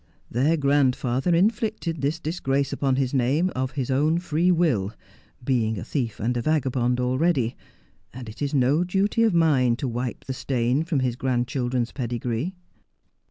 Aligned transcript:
'Their 0.31 0.57
grandfather 0.57 1.35
inflicted 1.35 2.01
thia 2.01 2.13
disgrace 2.23 2.73
upon 2.73 2.95
his 2.95 3.13
name 3.13 3.51
of 3.55 3.73
his 3.73 3.91
own 3.91 4.17
free 4.17 4.51
will— 4.51 4.91
being 5.43 5.77
a 5.77 5.83
thief 5.83 6.19
and 6.19 6.35
a 6.35 6.41
vagabond 6.41 6.99
already— 6.99 7.55
and 8.11 8.27
it 8.27 8.41
is 8.41 8.51
no 8.51 8.83
duty 8.83 9.21
of 9.21 9.31
mine 9.35 9.75
to 9.75 9.87
wipe 9.87 10.25
the 10.25 10.33
stain 10.33 10.83
from 10.83 11.01
his 11.01 11.15
grand 11.15 11.47
children's 11.47 11.91
pedigree.' 11.91 12.55